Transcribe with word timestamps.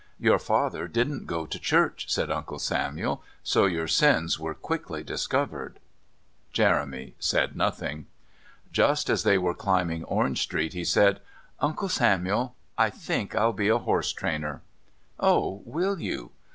"Your 0.17 0.39
father 0.39 0.87
didn't 0.87 1.27
go 1.27 1.45
to 1.45 1.59
church," 1.59 2.11
said 2.11 2.31
Uncle 2.31 2.57
Samuel. 2.57 3.23
"So 3.43 3.67
your 3.67 3.87
sins 3.87 4.39
were 4.39 4.55
quickly 4.55 5.03
discovered." 5.03 5.77
Jeremy 6.51 7.13
said 7.19 7.55
nothing. 7.55 8.07
Just 8.71 9.11
as 9.11 9.21
they 9.21 9.37
were 9.37 9.53
climbing 9.53 10.03
Orange 10.05 10.41
Street 10.41 10.73
he 10.73 10.83
said: 10.85 11.19
"Uncle 11.59 11.87
Samuel, 11.89 12.55
I 12.79 12.89
think 12.89 13.35
I'll 13.35 13.53
be 13.53 13.67
a 13.67 13.77
horse 13.77 14.11
trainer." 14.11 14.63
"Oh, 15.19 15.61
will 15.67 15.99
you?... 16.01 16.31